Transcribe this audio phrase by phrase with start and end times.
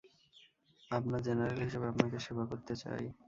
[0.91, 3.03] আপনার জেনারেল হিসেবে আপনাকে সেবা করতে চাই!